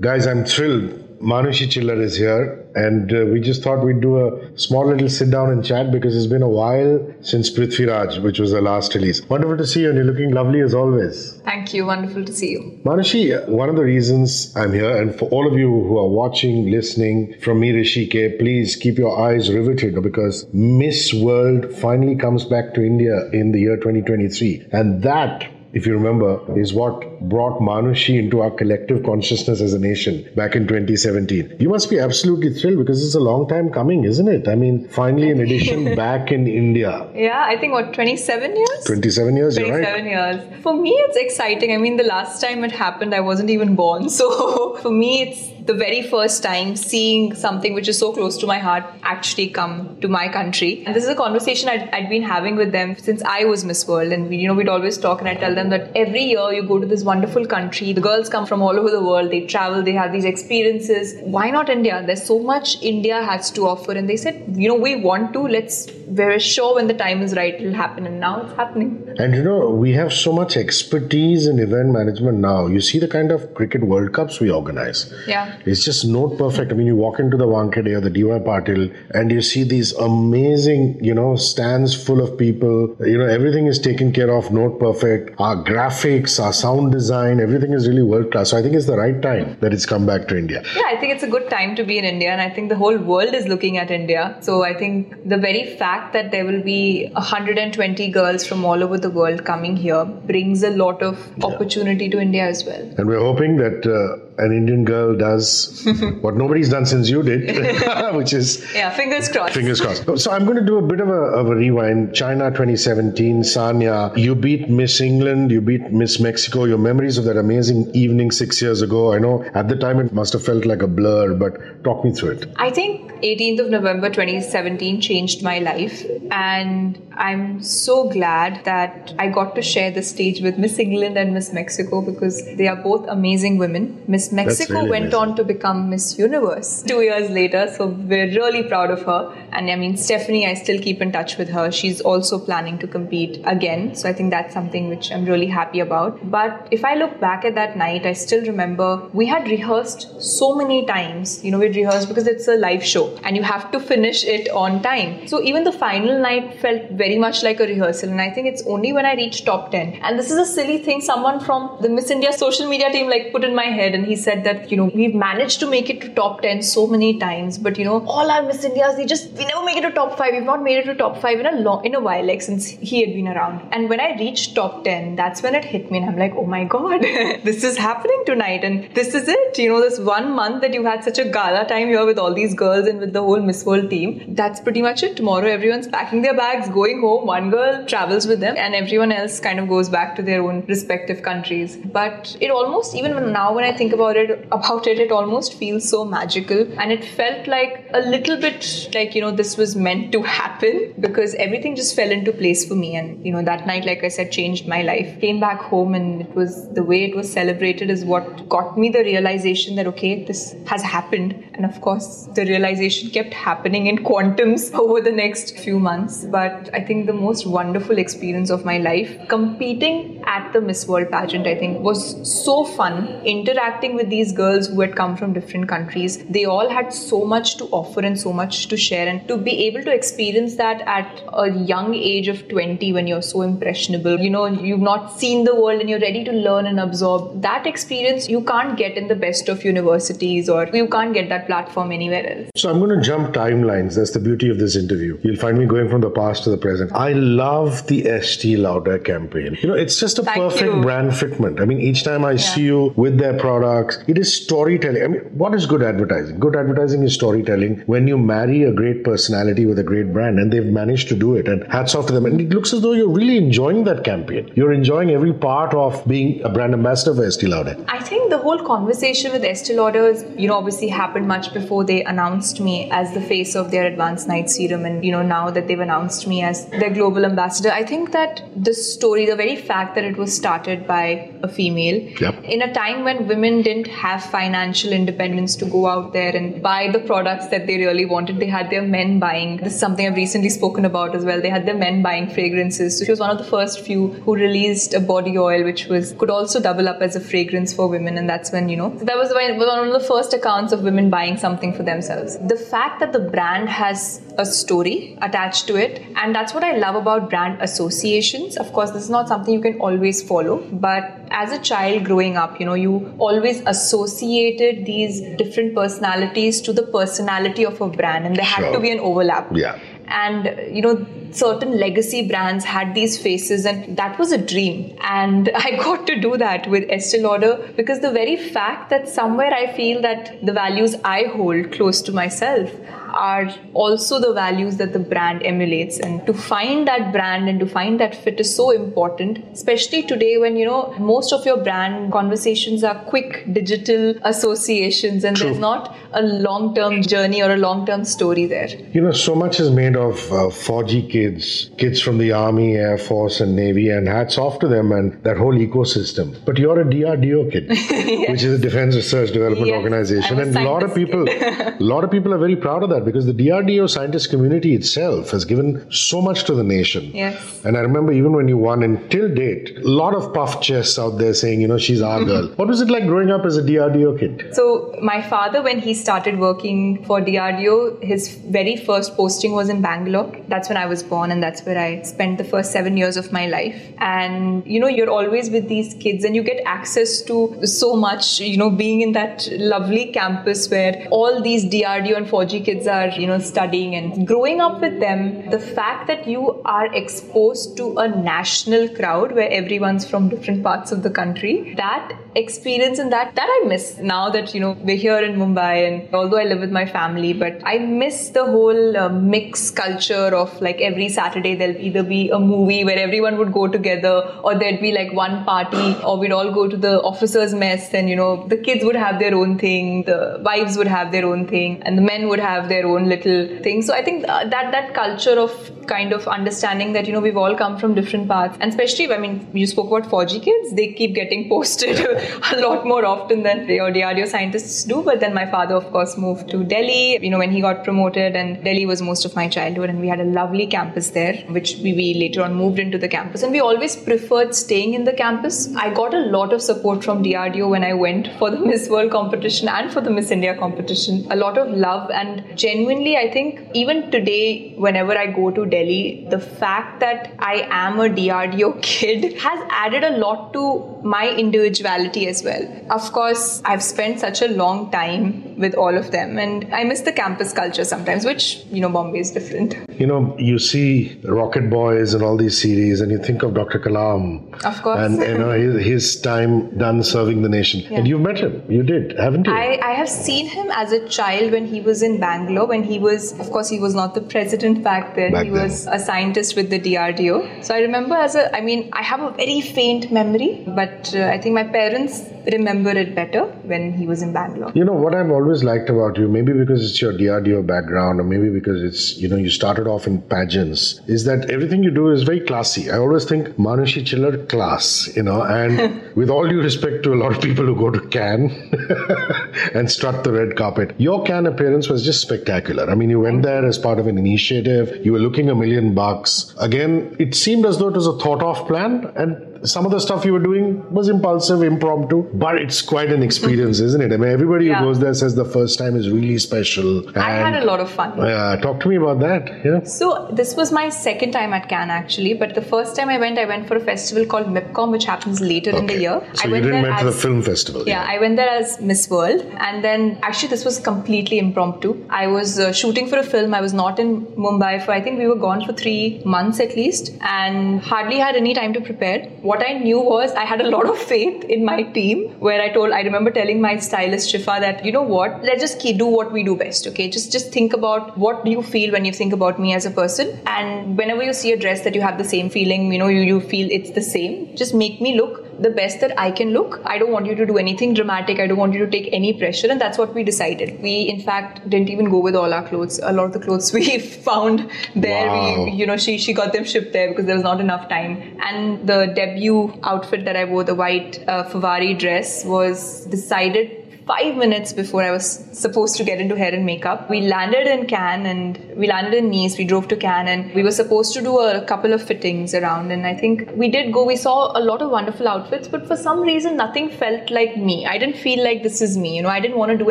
[0.00, 1.18] Guys, I'm thrilled.
[1.20, 5.28] Manushi Chhillar is here, and uh, we just thought we'd do a small little sit
[5.32, 9.28] down and chat because it's been a while since Prithviraj, which was the last release.
[9.28, 11.40] Wonderful to see you, and you're looking lovely as always.
[11.44, 11.84] Thank you.
[11.86, 12.80] Wonderful to see you.
[12.84, 16.70] Manushi, one of the reasons I'm here, and for all of you who are watching,
[16.70, 22.44] listening from me, Hrishi K, please keep your eyes riveted because Miss World finally comes
[22.44, 24.68] back to India in the year 2023.
[24.70, 29.78] And that if you remember, is what brought Manushi into our collective consciousness as a
[29.78, 31.56] nation back in 2017.
[31.58, 34.48] You must be absolutely thrilled because it's a long time coming, isn't it?
[34.48, 37.08] I mean, finally an edition back in India.
[37.14, 38.84] Yeah, I think what, 27 years?
[38.84, 40.04] 27 years, 27 right.
[40.04, 40.62] years.
[40.62, 41.72] For me, it's exciting.
[41.72, 44.08] I mean, the last time it happened, I wasn't even born.
[44.18, 48.46] So for me, it's the very first time seeing something which is so close to
[48.46, 50.82] my heart actually come to my country.
[50.86, 53.86] And this is a conversation I'd, I'd been having with them since I was Miss
[53.86, 54.12] World.
[54.12, 56.62] And, we, you know, we'd always talk and I'd tell them that every year you
[56.62, 59.82] go to this wonderful country, the girls come from all over the world, they travel,
[59.82, 61.14] they have these experiences.
[61.36, 62.02] Why not India?
[62.06, 63.92] There's so much India has to offer.
[63.92, 67.34] And they said, you know, we want to, let's, we're sure when the time is
[67.34, 68.06] right, it'll happen.
[68.06, 68.90] And now it's happening.
[69.18, 72.66] And you know, we have so much expertise in event management now.
[72.66, 75.12] You see the kind of cricket World Cups we organize.
[75.26, 75.58] Yeah.
[75.64, 76.72] It's just note perfect.
[76.72, 79.92] I mean, you walk into the Wankhede or the DY Patil and you see these
[79.94, 82.96] amazing, you know, stands full of people.
[83.00, 85.34] You know, everything is taken care of, note perfect.
[85.38, 88.50] Our graphics, our sound design, everything is really world class.
[88.50, 90.62] So I think it's the right time that it's come back to India.
[90.74, 92.80] Yeah, I think it's a good time to be in India, and I think the
[92.84, 94.36] whole world is looking at India.
[94.40, 98.98] So I think the very fact that there will be 120 girls from all over
[98.98, 102.82] the world coming here brings a lot of opportunity to India as well.
[102.96, 105.82] And we're hoping that uh, an Indian girl does
[106.20, 109.54] what nobody's done since you did, which is Yeah, fingers crossed.
[109.54, 110.18] Fingers crossed.
[110.18, 112.14] So I'm going to do a bit of a, of a rewind.
[112.14, 116.64] China 2017, Sanya, you beat Miss England, you beat Miss Mexico.
[116.64, 119.12] Your memories of that amazing evening six years ago.
[119.12, 122.12] I know at the time it must have felt like a blur, but talk me
[122.12, 122.46] through it.
[122.56, 129.28] I think 18th of November 2017 changed my life, and I'm so glad that I
[129.28, 133.06] got to share the stage with Miss England and Miss Mexico because they are both
[133.08, 134.02] amazing women.
[134.06, 135.20] Miss Mexico really went amazing.
[135.20, 139.34] on to become Miss Universe two years later, so we're really proud of her.
[139.52, 141.70] And I mean, Stephanie, I still keep in touch with her.
[141.70, 145.80] She's also planning to compete again, so I think that's something which I'm really happy
[145.80, 146.30] about.
[146.30, 150.54] But if I look back at that night, I still remember we had rehearsed so
[150.54, 151.44] many times.
[151.44, 154.48] You know, we'd rehearsed because it's a live show and you have to finish it
[154.50, 155.26] on time.
[155.26, 158.62] So even the final night felt very much like a rehearsal, and I think it's
[158.66, 159.94] only when I reached top 10.
[160.02, 163.32] And this is a silly thing someone from the Miss India social media team like
[163.32, 166.00] put in my head, and he said that, you know, we've managed to make it
[166.02, 169.32] to top 10 so many times, but you know, all our Miss Indias, they just,
[169.32, 170.32] we never make it to top 5.
[170.32, 172.68] We've not made it to top 5 in a long, in a while, like since
[172.68, 173.68] he had been around.
[173.72, 176.46] And when I reached top 10, that's when it hit me, and I'm like, oh
[176.46, 177.02] my god,
[177.44, 179.58] this is happening tonight, and this is it.
[179.58, 182.34] You know, this one month that you had such a gala time here with all
[182.34, 185.16] these girls and with the whole Miss World team, that's pretty much it.
[185.16, 187.26] Tomorrow, everyone's packing their bags, going home.
[187.26, 190.64] One girl travels with them, and everyone else kind of goes back to their own
[190.66, 191.76] respective countries.
[191.76, 195.88] But it almost, even now when I think about it, about it, it almost feels
[195.88, 200.12] so magical, and it felt like a little bit like you know this was meant
[200.12, 203.84] to happen because everything just fell into place for me, and you know that night,
[203.84, 205.20] like I said, changed my life.
[205.20, 208.88] Came back home, and it was the way it was celebrated is what got me
[208.88, 213.98] the realization that okay, this has happened, and of course the realization kept happening in
[213.98, 216.24] quantums over the next few months.
[216.24, 221.10] But I think the most wonderful experience of my life, competing at the Miss World
[221.10, 222.02] pageant, I think was
[222.44, 223.08] so fun.
[223.24, 227.56] Interacting with these girls who had come from different countries, they all had so much
[227.58, 231.22] to offer and so much to share, and to be able to experience that at
[231.32, 235.54] a young age of 20 when you're so impressionable, you know, you've not seen the
[235.54, 239.14] world and you're ready to learn and absorb that experience you can't get in the
[239.14, 242.50] best of universities or you can't get that platform anywhere else.
[242.56, 243.96] So I'm going to jump timelines.
[243.96, 245.18] That's the beauty of this interview.
[245.22, 246.92] You'll find me going from the past to the present.
[246.92, 249.56] I love the Estee Lauder campaign.
[249.60, 250.82] You know, it's just a Thank perfect you.
[250.82, 251.60] brand fitment.
[251.60, 253.38] I mean, each time I see you with their
[253.78, 255.02] products, it is storytelling.
[255.02, 256.38] I mean, what is good advertising?
[256.38, 260.52] Good advertising is storytelling when you marry a great personality with a great brand, and
[260.52, 261.48] they've managed to do it.
[261.48, 262.26] And hats off to them.
[262.26, 264.50] And it looks as though you're really enjoying that campaign.
[264.54, 267.76] You're enjoying every part of being a brand ambassador for Estee Lauder.
[267.88, 272.04] I think the whole conversation with Estee Lauder's, you know, obviously happened much before they
[272.04, 275.68] announced me as the face of their advanced night serum, and you know, now that
[275.68, 279.94] they've announced me as their global ambassador, I think that the story, the very fact
[279.94, 282.44] that it was started by a female, Yep.
[282.44, 286.88] in a time when women didn't have financial independence to go out there and buy
[286.92, 288.38] the products that they really wanted.
[288.40, 289.58] They had their men buying.
[289.58, 291.40] This is something I've recently spoken about as well.
[291.40, 292.98] They had their men buying fragrances.
[292.98, 296.12] So she was one of the first few who released a body oil which was
[296.12, 299.16] could also double up as a fragrance for women, and that's when you know that
[299.16, 302.38] was one of the first accounts of women buying something for themselves.
[302.38, 306.76] The fact that the brand has a story attached to it, and that's what I
[306.76, 308.56] love about brand associations.
[308.56, 312.36] Of course, this is not something you can always follow, but as a child growing
[312.36, 318.26] up, you know, you always associated these different personalities to the personality of a brand,
[318.26, 318.64] and there sure.
[318.64, 319.48] had to be an overlap.
[319.54, 319.78] Yeah.
[320.08, 324.96] And you know, certain legacy brands had these faces, and that was a dream.
[325.02, 329.52] And I got to do that with Estee Lauder because the very fact that somewhere
[329.52, 332.70] I feel that the values I hold close to myself
[333.14, 337.66] are also the values that the brand emulates and to find that brand and to
[337.66, 342.12] find that fit is so important especially today when you know most of your brand
[342.12, 345.48] conversations are quick digital associations and True.
[345.48, 349.34] there's not a long term journey or a long term story there you know so
[349.34, 353.86] much is made of uh, fauji kids kids from the army air force and navy
[353.96, 358.30] and hats off to them and that whole ecosystem but you're a DRDO kid yes.
[358.30, 359.78] which is a defense research development yes.
[359.82, 363.04] organization and a lot of people a lot of people are very proud of that
[363.04, 367.10] because the DRDO scientist community itself has given so much to the nation.
[367.14, 367.64] Yes.
[367.64, 370.98] And I remember even when you won, and till date, a lot of puff chests
[370.98, 372.48] out there saying, you know, she's our girl.
[372.56, 374.54] What was it like growing up as a DRDO kid?
[374.54, 378.28] So, my father, when he started working for DRDO, his
[378.58, 380.30] very first posting was in Bangalore.
[380.48, 383.32] That's when I was born, and that's where I spent the first seven years of
[383.32, 383.92] my life.
[383.98, 388.40] And, you know, you're always with these kids, and you get access to so much,
[388.40, 393.08] you know, being in that lovely campus where all these DRDO and fauji kids are,
[393.08, 395.48] you know, studying and growing up with them.
[395.50, 400.92] The fact that you are exposed to a national crowd where everyone's from different parts
[400.92, 405.02] of the country, that experience and that that I miss now that you know we're
[405.04, 408.96] here in Mumbai and although I live with my family but I miss the whole
[408.96, 413.52] uh, mix culture of like every Saturday there'll either be a movie where everyone would
[413.52, 414.14] go together
[414.44, 418.08] or there'd be like one party or we'd all go to the officers mess and
[418.08, 421.46] you know the kids would have their own thing the wives would have their own
[421.46, 423.82] thing and the men would have their own little thing.
[423.82, 427.36] So I think uh, that that culture of kind of understanding that you know we've
[427.36, 430.92] all come from different paths and especially I mean you spoke about fauji kids they
[430.92, 431.98] keep getting posted
[432.52, 435.02] a lot more often than the DRDO scientists do.
[435.02, 437.18] But then my father of course moved to Delhi.
[437.22, 440.08] You know when he got promoted and Delhi was most of my childhood and we
[440.08, 443.42] had a lovely campus there which we, we later on moved into the campus.
[443.42, 445.74] And we always preferred staying in the campus.
[445.76, 449.10] I got a lot of support from DRDO when I went for the Miss World
[449.10, 451.26] competition and for the Miss India competition.
[451.30, 456.26] A lot of love and genuinely I think even today whenever I go to Delhi,
[456.30, 462.28] the fact that I am a DRDO kid has added a lot to my individuality
[462.28, 462.64] as well.
[462.90, 467.02] Of course, I've spent such a long time with all of them, and I miss
[467.02, 469.76] the campus culture sometimes, which, you know, Bombay is different.
[469.98, 473.78] You know, you see Rocket Boys and all these series, and you think of Dr.
[473.78, 474.52] Kalam.
[474.64, 475.00] Of course.
[475.00, 477.80] And, you know, his, his time done serving the nation.
[477.80, 477.98] Yeah.
[477.98, 478.62] And you've met him.
[478.68, 479.52] You did, haven't you?
[479.52, 482.98] I, I have seen him as a child when he was in Bangalore, when he
[482.98, 485.32] was, of course, he was not the president back then.
[485.32, 485.62] Back he then.
[485.62, 487.64] was a scientist with the DRDO.
[487.64, 491.28] So I remember as a, I mean, I have a very faint memory, but uh,
[491.34, 494.72] I think my parents remember it better when he was in Bangalore.
[494.74, 498.24] You know, what I've always liked about you, maybe because it's your DRDO background, or
[498.24, 502.10] maybe because it's, you know, you started off in pageants, is that everything you do
[502.10, 502.90] is very classy.
[502.90, 507.16] I always think Manushi Chhillar class, you know, and with all due respect to a
[507.16, 508.52] lot of people who go to Cannes
[509.74, 512.88] and strut the red carpet, your Cannes appearance was just spectacular.
[512.90, 515.94] I mean, you went there as part of an initiative, you were looking a million
[515.94, 516.54] bucks.
[516.58, 520.00] Again, it seemed as though it was a thought of plan, and some of the
[520.00, 524.12] stuff you were doing was impulsive, impromptu, but it's quite an experience, isn't it?
[524.12, 524.78] I mean, everybody yeah.
[524.78, 527.08] who goes there says the first time is really special.
[527.18, 528.16] I had a lot of fun.
[528.18, 529.64] Yeah, talk to me about that.
[529.64, 529.82] Yeah.
[529.84, 533.38] So this was my second time at Cannes actually, but the first time I went,
[533.38, 535.78] I went for a festival called MIPCOM, which happens later okay.
[535.78, 536.20] in the year.
[536.34, 537.84] So I went you didn't went to the film festival.
[537.86, 542.04] Yeah, yeah, I went there as Miss World, and then actually this was completely impromptu.
[542.10, 543.54] I was uh, shooting for a film.
[543.54, 546.76] I was not in Mumbai for I think we were gone for three months at
[546.76, 550.68] least, and hardly had any time to prepare what I knew was I had a
[550.68, 554.60] lot of faith in my team where I told I remember telling my stylist Shifa
[554.60, 555.42] that you know what?
[555.42, 557.08] Let's just do what we do best okay?
[557.08, 559.90] Just just think about what do you feel when you think about me as a
[559.90, 560.38] person.
[560.46, 563.22] And whenever you see a dress that you have the same feeling you know you,
[563.22, 566.80] you feel it's the same just make me look the best that I can look.
[566.84, 568.38] I don't want you to do anything dramatic.
[568.38, 569.68] I don't want you to take any pressure.
[569.70, 570.80] And that's what we decided.
[570.82, 572.98] We, in fact, didn't even go with all our clothes.
[573.02, 575.64] A lot of the clothes we found there, Wow.
[575.64, 578.38] we, you know, she, she got them shipped there because there was not enough time.
[578.40, 583.77] And the debut outfit that I wore, the white uh, Favari dress, was decided
[584.08, 587.08] five minutes before I was supposed to get into hair and makeup.
[587.10, 589.58] We landed in Cannes and we landed in Nice.
[589.58, 592.90] We drove to Cannes and we were supposed to do a couple of fittings around.
[592.90, 594.04] And I think we did go.
[594.04, 597.86] We saw a lot of wonderful outfits, but for some reason, nothing felt like me.
[597.86, 599.14] I didn't feel like this is me.
[599.16, 599.90] You know, I didn't want to do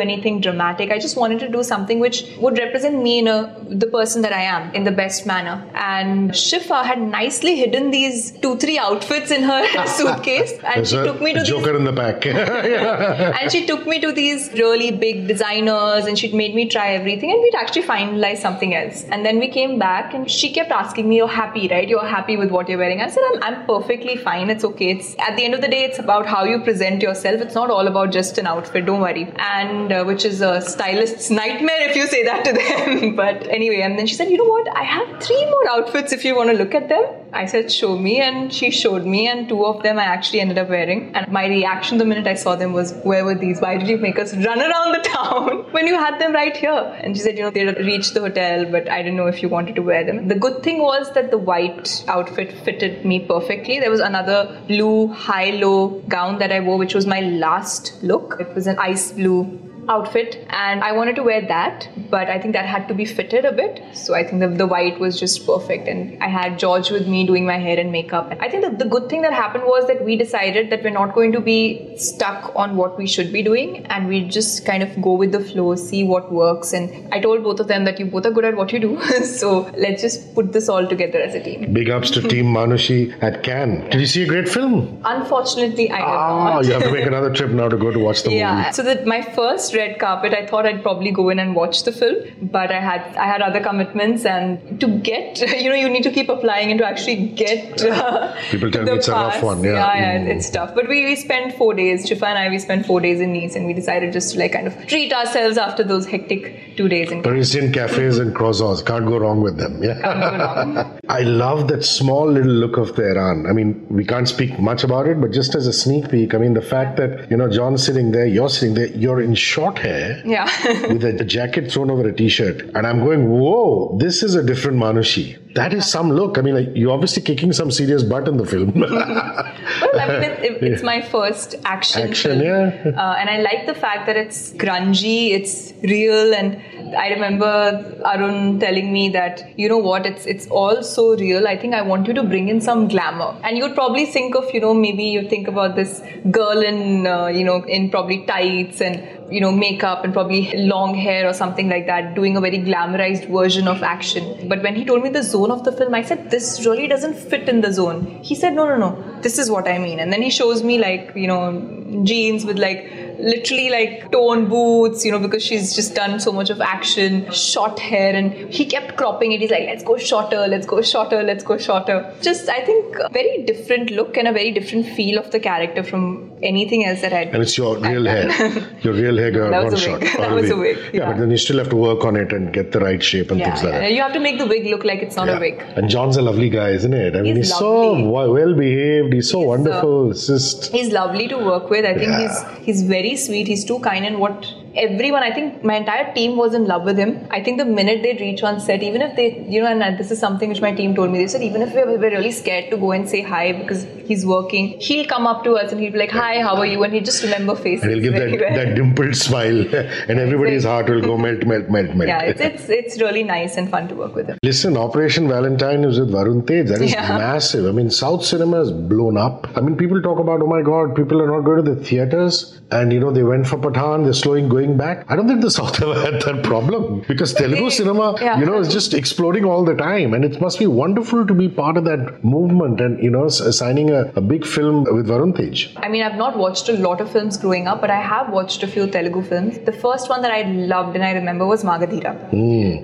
[0.00, 0.90] anything dramatic.
[0.90, 4.32] I just wanted to do something which would represent me in a the person that
[4.32, 5.56] I am in the best manner.
[5.74, 10.96] And Shifa had nicely hidden these two, three outfits in her suitcase, and There's she
[10.96, 12.26] took me to these Joker in the pack.
[13.40, 17.30] and she took me to these really big designers and she'd made me try everything
[17.30, 19.04] and we'd actually finalized something else.
[19.04, 21.88] And then we came back and she kept asking me you're happy right?
[21.88, 23.00] You're happy with what you're wearing?
[23.00, 24.50] I said i'm, I'm perfectly fine.
[24.50, 24.90] It's okay.
[24.90, 27.40] It's at the end of the day it's about how you present yourself.
[27.40, 28.86] It's not all about just an outfit.
[28.86, 29.32] Don't worry.
[29.38, 33.16] And uh, which is a stylist's nightmare if you say that to them.
[33.18, 34.68] But anyway and then she said you know what?
[34.76, 37.96] I have three more outfits if you want to look at them i said show
[37.96, 41.14] me and she showed me and two of them i actually ended up wearing.
[41.14, 43.60] And my reaction the minute i saw them was where were these?
[43.60, 45.64] Why did you make us run around the town?
[45.72, 46.82] When you had them right here.
[47.02, 49.48] And she said you know they reached the hotel but i didn't know if you
[49.48, 50.28] wanted to wear them.
[50.28, 53.78] The good thing was that the white outfit fitted me perfectly.
[53.80, 58.36] There was another blue high low gown that i wore which was my last look.
[58.40, 62.52] It was an ice blue outfit and I wanted to wear that but I think
[62.54, 65.46] that had to be fitted a bit so I think the, the white was just
[65.46, 68.78] perfect and I had George with me doing my hair and makeup I think that
[68.78, 71.96] the good thing that happened was that we decided that we're not going to be
[71.96, 75.40] stuck on what we should be doing and we just kind of go with the
[75.40, 78.44] flow see what works and I told both of them that you both are good
[78.44, 81.90] at what you do so let's just put this all together as a team Big
[81.90, 83.88] ups to Team Manushi at Cannes.
[83.90, 85.00] Did you see a great film?
[85.04, 87.98] unfortunately I did Ah, not you have to make another trip now to go to
[87.98, 88.72] watch the yeah movie.
[88.72, 91.92] so that my first red carpet i thought i'd probably go in and watch the
[92.00, 92.16] film
[92.58, 96.14] but i had i had other commitments and to get you know you need to
[96.18, 99.42] keep applying and to actually get uh, People tell me it's a rough pass.
[99.50, 99.72] one, yeah.
[99.72, 100.28] yeah, Mm.
[100.36, 103.20] it's tough but we, we spent four days shifa and i we spent four days
[103.26, 106.76] in nice and we decided just to like kind of treat ourselves after those hectic
[106.78, 108.84] two days in Parisian cafes and croissants.
[108.90, 109.82] Can't go wrong with them.
[109.82, 109.98] Yeah.
[109.98, 110.98] Wrong.
[111.08, 113.46] I love that small little look of Tehran.
[113.50, 116.38] I mean, we can't speak much about it, but just as a sneak peek, I
[116.38, 119.67] mean, the fact that, you know, John's sitting there, you're sitting there, you're in short
[119.76, 120.44] hair yeah
[120.92, 122.62] with a, a jacket thrown over a t shirt.
[122.74, 125.36] And I'm going, whoa, this is a different Manushi.
[125.54, 126.38] That is some look.
[126.38, 128.72] I mean, like, you're obviously kicking some serious butt in the film.
[128.80, 132.42] well, I mean, it, it, it's my first action, Action, film.
[132.42, 132.90] yeah.
[132.96, 136.60] Uh, and I like the fact that it's grungy, it's real, and
[136.96, 141.46] I remember Arun telling me that you know what, it's it's all so real.
[141.48, 144.52] I think I want you to bring in some glamour, and you'd probably think of
[144.54, 148.80] you know maybe you think about this girl in uh, you know in probably tights
[148.80, 152.58] and you know makeup and probably long hair or something like that, doing a very
[152.58, 154.48] glamorized version of action.
[154.48, 157.14] But when he told me the zone of the film, I said this really doesn't
[157.14, 158.20] fit in the zone.
[158.22, 160.78] He said no, no, no, this is what I mean, and then he shows me
[160.78, 165.94] like you know jeans with like literally like torn boots, you know, because she's just
[165.94, 169.40] done so much of action, short hair, and he kept cropping it.
[169.40, 172.14] He's like, let's go shorter, let's go shorter, let's go shorter.
[172.20, 175.82] Just, I think, a very different look and a very different feel of the character
[175.82, 178.28] from anything else that I'd and it's your real hair.
[178.82, 180.02] Your real hair got That was a wig.
[180.06, 180.18] short.
[180.18, 181.06] That was a wig, Yeah, yeah.
[181.12, 183.40] but then you still have to work on it and get the right shape and
[183.40, 183.80] yeah, things like yeah.
[183.80, 183.92] that.
[183.92, 185.60] You have to make the wig look like it's not a wig.
[185.76, 187.16] And John's a lovely guy, isn't it?
[187.16, 189.12] I mean, He's he's so well behaved.
[189.12, 190.10] He's so He's, uh, wonderful.
[190.12, 191.84] It's just He's lovely to work with.
[191.84, 193.48] I think he's he's very sweet.
[193.48, 194.46] He's too kind, and what
[194.78, 197.26] everyone, I think my entire team was in love with him.
[197.30, 200.10] I think the minute they'd reach on set, even if they, you know, and this
[200.10, 202.70] is something which my team told me, they said even if we're, we're really scared
[202.70, 205.92] to go and say hi because he's working, he'll come up to us and he'll
[205.92, 207.84] be like, "Hi, how are you?" And he'll just remember faces.
[207.84, 208.54] and he'll give that, well.
[208.60, 209.60] that dimpled smile,
[210.08, 212.08] and everybody's heart will go melt, melt, melt, melt.
[212.08, 214.38] yeah, it's, it's it's really nice and fun to work with him.
[214.42, 216.62] Listen, Operation Valentine is with Varun Tej.
[216.62, 217.18] That is Yeah.
[217.26, 217.66] massive.
[217.66, 219.46] I mean, South cinema has blown up.
[219.56, 222.60] I mean, people talk about, oh my God, people are not going to the theaters.
[222.70, 225.04] And, you know, they went for Pathaan, they're slowing going back.
[225.08, 228.38] I don't think the South ever had that problem because Telugu cinema, yeah.
[228.38, 230.14] you know, is just exploding all the time.
[230.14, 233.90] And it must be wonderful to be part of that movement and, you know, signing
[233.90, 235.72] a, a big film with Varun Tej.
[235.82, 238.62] I mean, I've not watched a lot of films growing up, but I have watched
[238.62, 239.58] a few Telugu films.
[239.60, 240.42] The first one that I
[240.74, 242.12] loved and I remember was Magadheera.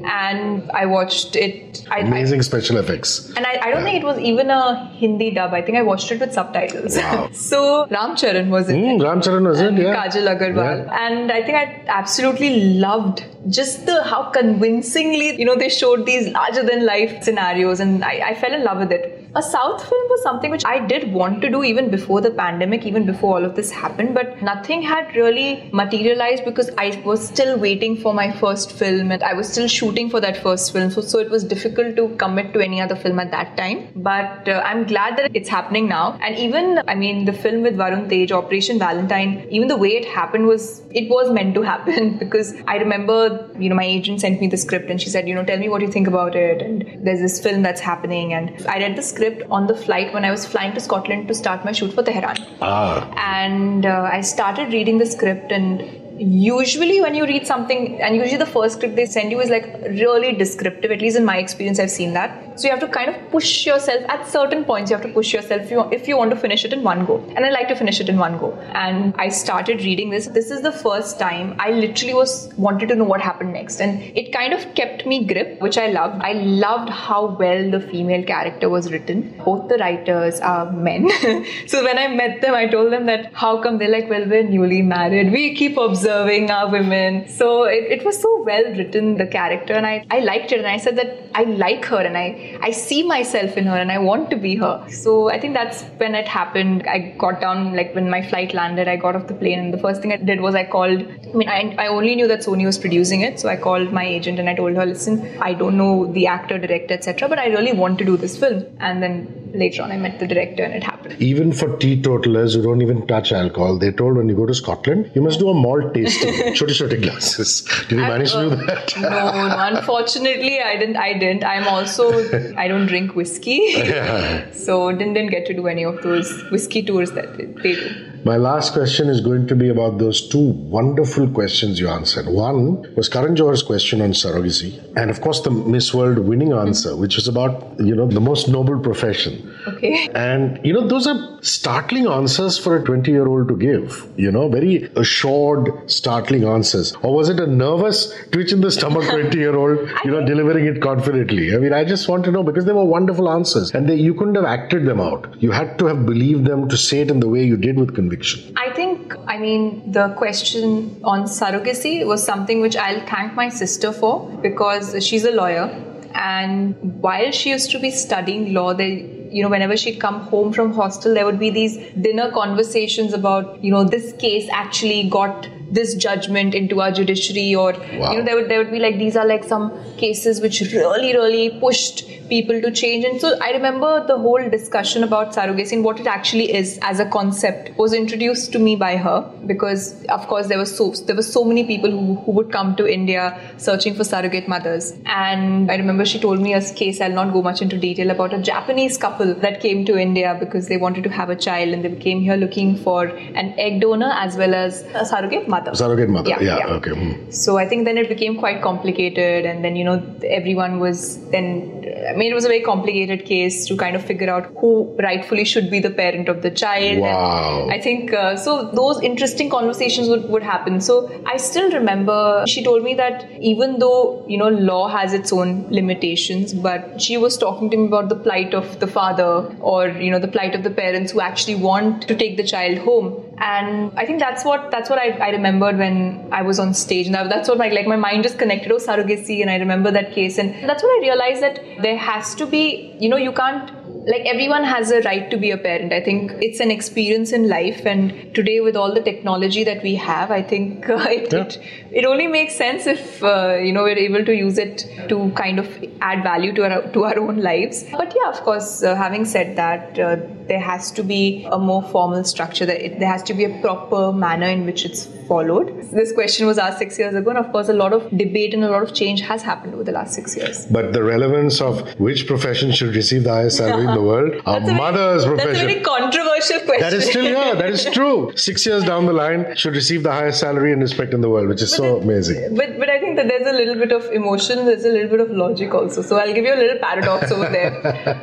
[0.05, 1.85] And I watched it.
[1.91, 3.33] I, I, Amazing special effects.
[3.37, 5.53] and I, I don't think it was even a Hindi dub.
[5.53, 6.97] I think I watched it with subtitles.
[6.97, 7.29] Wow.
[7.33, 9.05] so Ram Charan was in Mm, it.
[9.05, 9.73] Ram Charan was it?
[9.75, 9.97] Yeah.
[9.97, 10.91] Kajal Aggarwal.
[10.93, 16.29] And I think I absolutely loved just the how convincingly, you know, they showed these
[16.29, 19.14] larger than life scenarios and I, I fell in love with it.
[19.37, 22.87] A South film was something which I did want to do even before the pandemic,
[22.87, 27.59] even before all of this happened, but nothing had really materialized because I was still
[27.59, 30.91] waiting for my first film and I was still shooting for that first film.
[30.91, 33.89] So, so it was difficult to commit to any other film at that time.
[33.97, 36.17] But uh, I'm glad that it's happening now.
[36.23, 40.05] And even, I mean, the film with Varun Tej, Operation Valentine, even the way it
[40.05, 44.41] happened was, it was meant to happen because I remember, you know, my agent sent
[44.41, 46.63] me the script and she said, you know, tell me what you think about it.
[46.63, 48.33] And there's this film that's happening.
[48.33, 51.35] And I read the script on the flight when I was flying to Scotland to
[51.35, 52.37] start my shoot for Tehran.
[52.61, 53.11] Ah.
[53.17, 58.37] And uh, I started reading the script and usually when you read something and usually
[58.37, 60.91] the first script they send you is like really descriptive.
[60.91, 62.59] At least in my experience i've seen that.
[62.59, 64.05] So you have to kind of push yourself.
[64.09, 66.65] At certain points you have to push yourself if you, if you want to finish
[66.65, 67.19] it in one go.
[67.37, 68.53] And i like to finish it in one go.
[68.75, 70.27] And i started reading this.
[70.29, 73.81] This is the first time i literally was wanted to know what happened next.
[73.81, 76.23] And it kind of kept me grip which i loved.
[76.23, 79.35] I loved how well the female character was written.
[79.45, 81.11] Both the writers are men.
[81.67, 84.43] So when i met them i told them that how come they're like well we're
[84.43, 85.33] newly married.
[85.33, 87.29] We keep observing observing our women.
[87.29, 90.59] So it, it was so well written, the character, and I, I liked it.
[90.59, 93.91] And I said that I like her and I, I see myself in her and
[93.91, 94.87] I want to be her.
[94.91, 96.87] So I think that's when it happened.
[96.87, 99.79] I got down, like when my flight landed, I got off the plane, and the
[99.79, 101.01] first thing I did was I called.
[101.01, 104.05] I mean, I, I only knew that Sony was producing it, so I called my
[104.05, 107.47] agent and I told her, listen, I don't know the actor, director, etc., but I
[107.47, 108.65] really want to do this film.
[108.79, 111.21] And then later on I met the director and it happened.
[111.23, 115.11] Even for teetotalers who don't even touch alcohol, they told when you go to Scotland,
[115.15, 117.63] you must do a malt tasting, chote chote glasses.
[117.89, 118.93] Did you manage to do that?
[119.01, 120.97] no, no, unfortunately I didn't.
[120.97, 121.45] I didn't.
[121.45, 122.11] I'm also
[122.57, 124.51] I don't drink whiskey, Yeah.
[124.53, 128.11] so didn't, didn't get to do any of those whiskey tours that they, they do.
[128.25, 132.27] My last question is going to be about those two wonderful questions you answered.
[132.27, 136.97] One was Karan Johar's question on surrogacy, and of course the Miss World winning answer,
[136.97, 139.55] which was about you know the most noble profession.
[139.67, 140.09] Okay.
[140.15, 144.09] And you know those are startling answers for a 20-year-old to give.
[144.17, 146.95] You know, very assured, startling answers.
[147.03, 151.55] Or was it a nervous twitch in the stomach 20-year-old, you know, delivering it confidently?
[151.55, 154.15] I mean, I just want to know because they were wonderful answers, and they, you
[154.15, 155.35] couldn't have acted them out.
[155.43, 157.95] You had to have believed them to say it in the way you did with
[157.95, 158.14] conviction.
[158.57, 163.93] I think, I mean, the question on surrogacy was something which I'll thank my sister
[163.93, 165.69] for because she's a lawyer.
[166.15, 170.53] And while she used to be studying law, they you know whenever she'd come home
[170.53, 175.49] from hostel there would be these dinner conversations about you know this case actually got
[175.79, 178.13] this judgment into our judiciary or Wow.
[178.13, 179.71] you know there would there would be like these are like some
[180.03, 183.05] cases which really really pushed people to change.
[183.05, 187.01] And so i remember the whole discussion about surrogacy and what it actually is as
[187.01, 189.17] a concept was introduced to me by her
[189.53, 192.75] because of course there was so there were so many people who, who would come
[192.77, 193.25] to india
[193.59, 194.93] searching for surrogate mothers.
[195.07, 198.33] And i remember she told me a case i'll not go much into detail about
[198.35, 201.85] a japanese couple that came to india because they wanted to have a child and
[201.85, 203.07] they came here looking for
[203.43, 206.31] an egg donor as well as a surrogate mother Surrogate mother.
[206.31, 206.75] Yeah, Yeah, yeah.
[206.75, 206.91] okay.
[206.91, 207.31] hmm.
[207.31, 211.81] so I think then it became quite complicated, and then you know everyone was then.
[212.09, 215.45] I mean, it was a very complicated case to kind of figure out who rightfully
[215.45, 216.99] should be the parent of the child.
[216.99, 217.63] Wow.
[217.63, 218.71] And I think uh, so.
[218.75, 220.81] Those interesting conversations would, would happen.
[220.81, 225.33] So I still remember she told me that even though you know law has its
[225.33, 229.89] own limitations, but she was talking to me about the plight of the father or
[229.89, 233.21] you know the plight of the parents who actually want to take the child home.
[233.39, 237.07] And I think that's what that's what I, I remembered when I was on stage.
[237.07, 238.73] And that's what my like my mind just connected.
[238.73, 240.39] Oh, surrogacy, and I remember that case.
[240.39, 243.71] And that's when I realized that there has to be you know you can't
[244.07, 247.49] like everyone has a right to be a parent i think it's an experience in
[247.49, 251.45] life and today with all the technology that we have i think uh, it, Yeah.
[251.45, 251.59] it
[251.91, 255.59] it only makes sense if uh, you know we're able to use it to kind
[255.59, 255.69] of
[256.03, 259.57] add value to our to our own lives but yeah of course uh, having said
[259.57, 260.17] that uh,
[260.49, 263.61] there has to be a more formal structure that it, there has to be a
[263.61, 267.51] proper manner in which it's followed this question was asked 6 years ago and of
[267.53, 270.15] course a lot of debate and a lot of change has happened over the last
[270.15, 274.03] 6 years But the relevance of which profession should receive the highest salary in the
[274.11, 275.67] world, a That's a very- mother's That's a profession.
[275.69, 276.81] very controversial question.
[276.87, 278.33] That is still yeah, that is true.
[278.37, 281.49] Six years down the line, should receive the highest salary and respect in the world,
[281.49, 282.55] which is so it- amazing.
[282.61, 285.21] But but I think that there's a little bit of emotion, there's a little bit
[285.27, 286.03] of logic also.
[286.03, 287.73] So I'll give you a little paradox over there.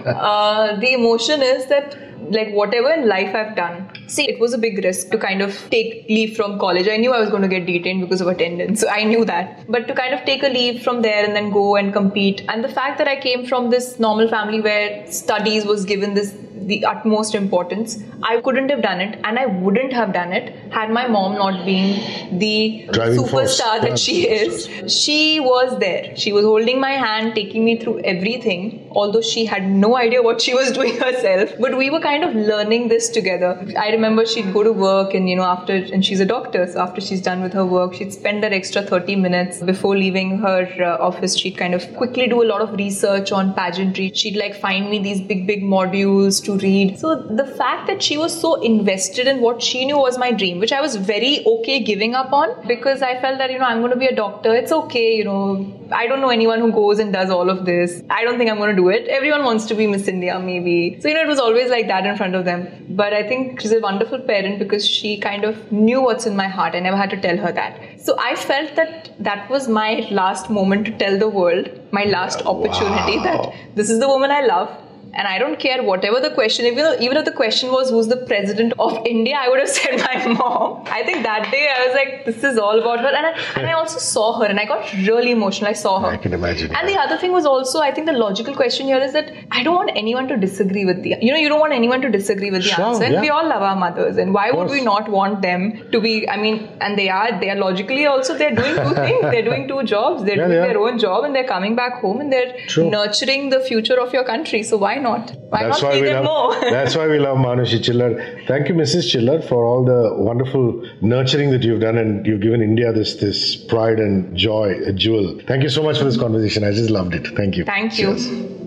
[0.31, 1.95] Uh, the emotion is that
[2.31, 3.89] like whatever in life I've done.
[4.07, 6.87] See, it was a big risk to kind of take leave from college.
[6.87, 8.81] I knew I was going to get detained because of attendance.
[8.81, 9.65] So I knew that.
[9.69, 12.43] But to kind of take a leave from there and then go and compete.
[12.47, 16.33] And the fact that I came from this normal family where studies was given this
[16.67, 17.99] the utmost importance.
[18.23, 21.65] I couldn't have done it, and I wouldn't have done it had my mom not
[21.65, 23.81] been the Driving superstar force.
[23.81, 24.69] that she is.
[24.91, 26.15] She was there.
[26.15, 30.41] She was holding my hand, taking me through everything, although she had no idea what
[30.41, 31.51] she was doing herself.
[31.59, 33.65] But we were kind of learning this together.
[33.77, 36.79] I remember she'd go to work, and you know, after, and she's a doctor, so
[36.79, 40.67] after she's done with her work, she'd spend that extra 30 minutes before leaving her
[40.81, 41.37] uh, office.
[41.37, 44.11] She'd kind of quickly do a lot of research on pageantry.
[44.13, 46.99] She'd like find me these big, big modules to read.
[46.99, 50.59] So the fact that she was so invested in what she knew was my dream,
[50.59, 53.79] which I was very okay giving up on because I felt that, you know, I'm
[53.79, 54.53] going to be a doctor.
[54.53, 58.01] It's okay, you know, I don't know anyone who goes and does all of this.
[58.09, 59.07] I don't think I'm going to do it.
[59.07, 60.99] Everyone wants to be Miss India, maybe.
[61.01, 62.67] So, you know, it was always like that in front of them.
[62.89, 66.47] But I think she's a wonderful parent because she kind of knew what's in my
[66.47, 66.75] heart.
[66.75, 67.99] I never had to tell her that.
[68.01, 72.41] So I felt that that was my last moment to tell the world, my last
[72.45, 73.23] opportunity Wow.
[73.23, 74.69] that this is the woman I love.
[75.13, 78.07] And I don't care whatever the question, even though, even if the question was who's
[78.07, 80.83] the president of India, I would have said my mom.
[80.87, 83.07] I think that day I was like, this is all about her.
[83.07, 85.69] And I, and I also saw her and I got really emotional.
[85.69, 86.07] I saw her.
[86.07, 86.73] I can imagine.
[86.75, 89.63] And the other thing was also, I think the logical question here is that I
[89.63, 92.51] don't want anyone to disagree with the, you know, you don't want anyone to disagree
[92.51, 93.07] with the Sure, answer.
[93.09, 93.19] Yeah.
[93.21, 94.15] we all love our mothers.
[94.17, 97.49] And why would we not want them to be, I mean, and they are, they
[97.49, 99.21] are logically also, they're doing two things.
[99.23, 100.23] They're doing two jobs.
[100.23, 102.89] They're Yeah, doing they their own job and they're coming back home and they're True.
[102.89, 104.63] nurturing the future of your country.
[104.63, 105.31] So why not?
[105.49, 106.25] Why That's not why we love.
[106.25, 106.61] more?
[106.71, 108.45] that's why we love Manushi Chhillar.
[108.47, 109.11] Thank you, Mrs.
[109.11, 113.55] Chhillar, for all the wonderful nurturing that you've done, and you've given India this this
[113.55, 115.39] pride and joy, a jewel.
[115.47, 116.63] Thank you so much for this conversation.
[116.63, 117.27] I just loved it.
[117.35, 117.65] Thank you.
[117.65, 118.15] Thank you.
[118.15, 118.60] Cheers.